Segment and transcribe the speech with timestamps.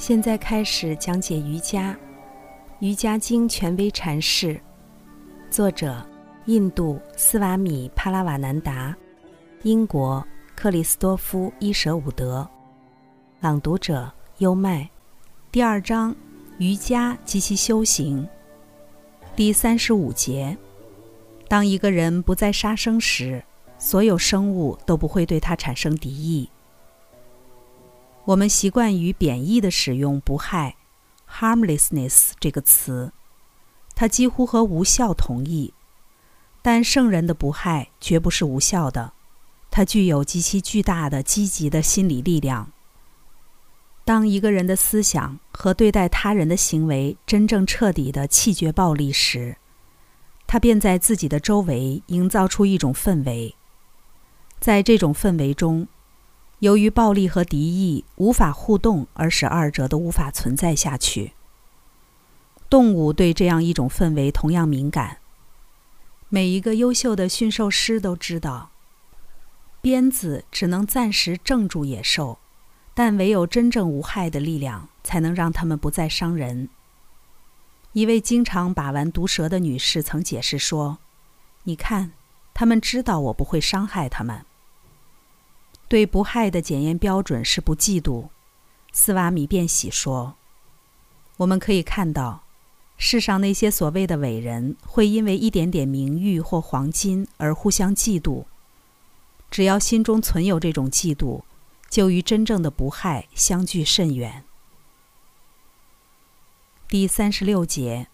[0.00, 1.92] 现在开始讲解瑜伽，
[2.78, 4.58] 《瑜伽经》权威阐释，
[5.50, 6.02] 作者：
[6.46, 8.96] 印度斯瓦米·帕拉瓦南达，
[9.62, 10.26] 英国
[10.56, 12.48] 克里斯多夫·伊舍伍德，
[13.40, 14.88] 朗读者：优麦。
[15.52, 16.16] 第二章：
[16.56, 18.26] 瑜伽及其修行。
[19.36, 20.56] 第三十五节：
[21.46, 23.44] 当一个人不再杀生时，
[23.76, 26.48] 所有生物都不会对他产生敌意。
[28.26, 30.76] 我们习惯于贬义的使用“不害
[31.28, 33.12] ”（harmlessness） 这个词，
[33.94, 35.72] 它几乎和无效同义。
[36.62, 39.14] 但圣人的不害绝不是无效的，
[39.70, 42.70] 它具有极其巨大的积极的心理力量。
[44.04, 49.56] 当一个人的思想和对待他人的行为真正彻底的弃绝暴力时，
[50.46, 53.54] 他便在自己的周围营造出一种氛围，
[54.58, 55.88] 在这种氛围中。
[56.60, 61.32] 由于暴力和敌意无法互动，而使二者都无法存在下去。
[62.68, 65.18] 动物对这样一种氛围同样敏感。
[66.28, 68.70] 每一个优秀的驯兽师都知道，
[69.80, 72.38] 鞭子只能暂时镇住野兽，
[72.92, 76.68] 但唯有真正无害的力量才能让它们不再伤人。
[77.94, 80.98] 一位经常把玩毒蛇的女士曾解释说
[81.64, 82.12] ：“你看，
[82.52, 84.44] 他们知道我不会伤害他们。”
[85.90, 88.28] 对不害的检验标准是不嫉妒，
[88.92, 90.36] 斯瓦米便喜说
[91.38, 92.44] ：“我们可以看到，
[92.96, 98.44] 世上那些所谓的伟人会因为一点点名誉或黄金而互相嫉妒。
[99.50, 101.42] 只要心中存有这种嫉妒，
[101.88, 104.44] 就与真正的不害相距甚远。”
[106.86, 108.06] 第三十六节：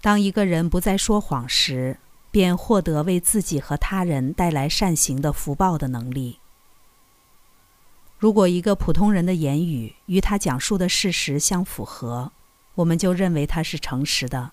[0.00, 2.00] 当一个人不再说谎时，
[2.32, 6.40] 便获得为自己和他人带来善行的福报的能力。
[8.18, 12.32] 如果一个普通人的言语与他讲述的事实相符合，
[12.76, 14.52] 我们就认为他是诚实的。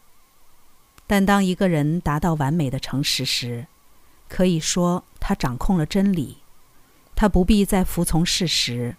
[1.07, 3.68] 但当一个人达到完美的诚实时，
[4.28, 6.38] 可以说他掌控了真理。
[7.16, 8.97] 他不必再服从事实，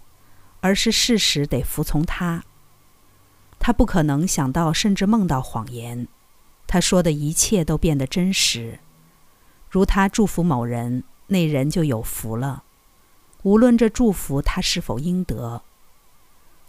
[0.60, 2.44] 而是事实得服从他。
[3.58, 6.06] 他不可能想到甚至梦到谎言。
[6.66, 8.78] 他说的一切都变得真实。
[9.68, 12.62] 如他祝福某人，那人就有福了。
[13.44, 15.62] 无论这祝福他是否应得，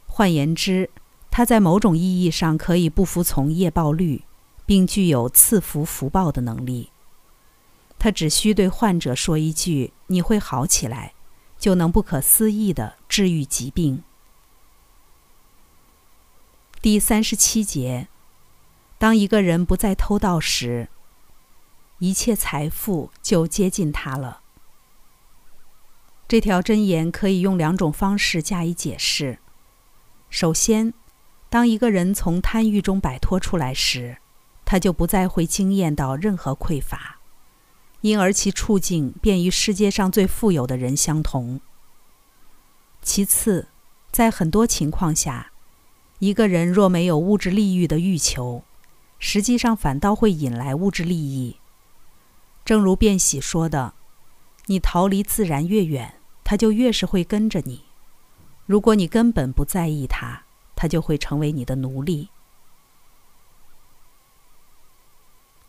[0.07, 0.89] 换言之，
[1.31, 4.23] 他在某种意义上可以不服从业报律，
[4.65, 6.91] 并具有赐福福报的能力。
[7.97, 11.13] 他只需对患者说一句“你会好起来”，
[11.57, 14.03] 就能不可思议地治愈疾病。
[16.81, 18.09] 第三十七节：
[18.97, 20.89] 当一个人不再偷盗时，
[21.99, 24.41] 一切财富就接近他了。
[26.27, 29.37] 这条箴言可以用两种方式加以解释。
[30.31, 30.91] 首先，
[31.51, 34.17] 当一个人从贪欲中摆脱出来时，
[34.65, 37.19] 他就不再会惊艳到任何匮乏，
[38.01, 41.61] 因而其处境便与世界上最富有的人相同。
[43.03, 43.67] 其次，
[44.11, 45.51] 在很多情况下，
[46.17, 48.63] 一个人若没有物质利欲的欲求，
[49.19, 51.57] 实际上反倒会引来物质利益。
[52.65, 53.93] 正如卞喜说的。
[54.67, 56.14] 你逃离自然越远，
[56.45, 57.83] 他就越是会跟着你。
[58.65, 60.43] 如果你根本不在意他，
[60.75, 62.29] 他就会成为你的奴隶。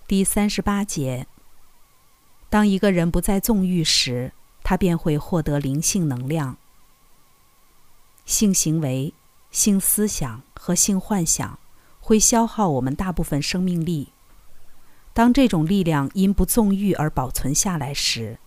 [0.06, 1.26] 第三十八节：
[2.48, 4.32] 当一个人不再纵欲时，
[4.62, 6.56] 他便会获得灵性能量。
[8.24, 9.12] 性行为、
[9.50, 11.58] 性思想和性幻想
[12.00, 14.08] 会消耗我们大部分生命力。
[15.12, 18.38] 当这种力量因不纵欲而保存下来时，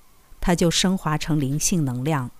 [0.41, 2.31] 它就升华成灵性能量。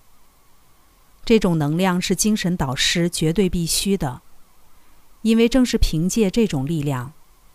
[1.24, 4.22] 这种能量是精神导师绝对必须的，
[5.22, 7.12] 因为正是凭借这种力量，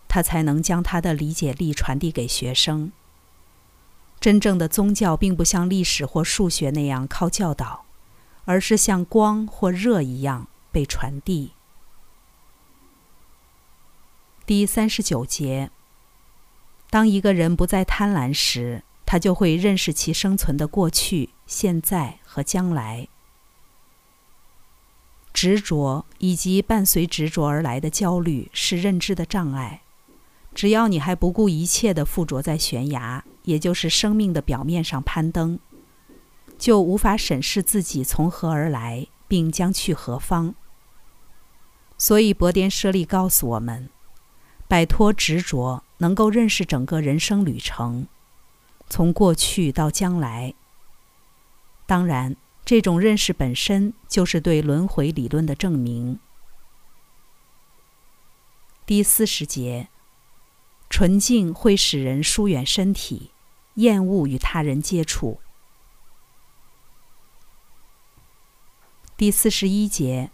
[0.08, 2.92] 他才能将他的理解力传递给学生。
[4.22, 7.86] 真正的宗教并不像历史或数学那样靠教导，
[8.46, 11.52] 而是像光或热一样被传递。
[14.46, 15.70] 第三十九节：
[16.90, 18.84] 当一个人不再贪婪时。
[19.06, 23.08] 他就会认识其生存的过去、现在和将来。
[25.34, 29.82] 执着以及伴随执着而来的焦虑是认知的障碍。
[30.54, 35.60] 只要你还不顾一切地附着在悬崖，也就是生命的表面上攀登，
[36.58, 40.56] 就无法审视自己从何而来，并将去何方。
[41.98, 43.90] 所以，伯颠舍利告诉我们：
[44.70, 48.08] 摆脱执着，能够认识整个人生旅程。
[48.90, 50.54] 从过去到将来。
[51.86, 52.36] 当然，
[52.66, 56.20] 这种认识本身就是对轮回理论的证明。
[58.86, 59.90] 第四十节，
[60.90, 63.32] 纯净会使人疏远身体，
[63.76, 65.40] 厌恶与他人接触。
[69.16, 70.30] 第四十一节，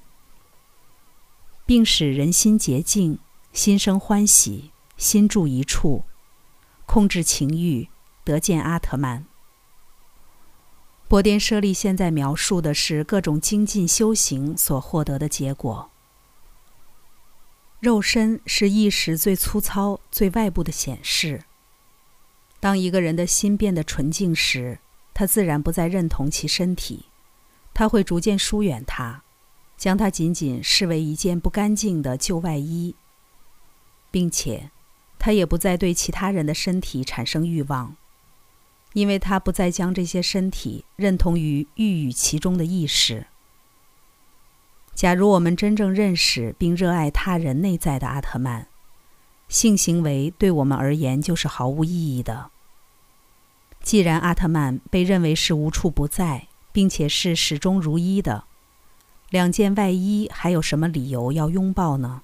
[1.65, 3.19] 并使人心洁净，
[3.53, 6.03] 心生欢喜，心住一处，
[6.85, 7.90] 控制情欲，
[8.23, 9.25] 得见阿特曼。
[11.07, 15.89] 波颠舍利现在描述的是各种精进修行所获得的结果。
[17.79, 21.43] 肉身是意识最粗糙、最外部的显示。
[22.59, 24.77] 当一个人的心变得纯净时，
[25.13, 27.05] 他自然不再认同其身体，
[27.73, 29.23] 他会逐渐疏远它，
[29.77, 32.95] 将它仅仅视为一件不干净的旧外衣，
[34.11, 34.69] 并且
[35.17, 37.97] 他也不再对其他人的身体产生欲望。
[38.93, 43.27] 因为他不再将这些身体认同于欲与其中的意识。
[44.93, 48.67] 假如我们真正认识并热爱他人内在的阿特曼，
[49.47, 52.51] 性行为对我们而言就是毫无意义的。
[53.81, 58.43] 既然阿特曼被认为是无处不在，并且是始终如一的，
[59.29, 62.21] 两件外衣还有什么理由要拥抱呢？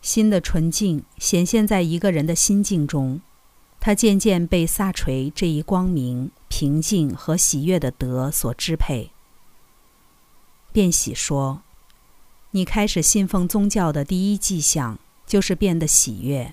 [0.00, 3.20] 心的纯净显现在一个人的心境中。
[3.80, 9.10] 他渐渐被萨垂这一光明、平静和喜悦的德所支配。
[10.70, 11.62] 便喜说
[12.52, 16.52] ：“你开始信奉宗教的第一迹象，就是变得喜悦。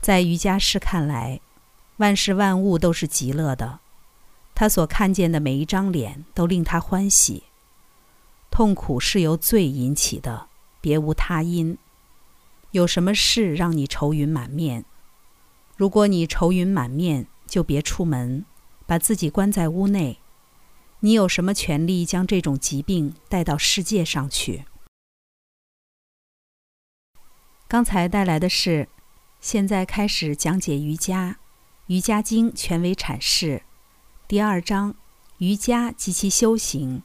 [0.00, 1.40] 在瑜伽师看来，
[1.98, 3.78] 万事万物都是极乐的，
[4.52, 7.44] 他所看见的每一张脸都令他欢喜。
[8.50, 10.48] 痛苦是由罪引起的，
[10.80, 11.78] 别无他因。
[12.72, 14.84] 有什么事让你愁云满面？”
[15.76, 18.44] 如果你愁云满面，就别出门，
[18.86, 20.20] 把自己关在屋内。
[21.00, 24.64] 你有什么权利将这种疾病带到世界上去？
[27.66, 28.88] 刚才带来的是，
[29.40, 31.32] 现在开始讲解瑜伽，
[31.88, 33.62] 《瑜伽经》权威阐释，
[34.28, 34.94] 第二章
[35.38, 37.02] 瑜伽及其修行，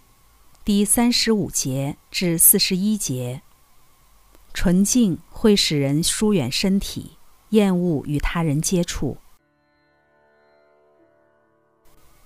[0.64, 3.42] 第三十五节至四十一节。
[4.54, 7.19] 纯净会使人疏远身体。
[7.50, 9.18] 厌恶与他人接触。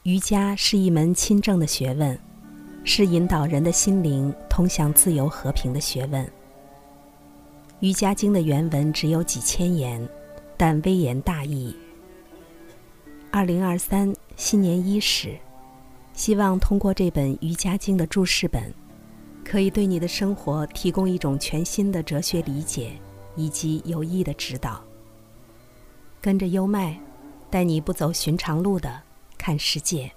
[0.04, 2.20] 瑜伽是一门亲政的学问，
[2.84, 6.26] 是引导人的心灵通向自由和平的学问。
[7.80, 10.06] 《瑜伽经》的原文只有几千言，
[10.58, 11.74] 但微言大义。
[13.32, 15.38] 二零二三新年伊始，
[16.14, 18.74] 希望通过这本《瑜伽经》的注释本，
[19.46, 22.92] 可以对你的生活提供一种全新的哲学理解
[23.38, 24.84] 以及有益的指导。
[26.24, 26.98] 跟着优麦，
[27.50, 29.02] 带你不走寻常路的
[29.38, 30.10] 看世界。